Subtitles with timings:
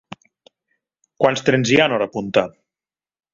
[1.23, 2.47] Quants trens hi ha en hora punta?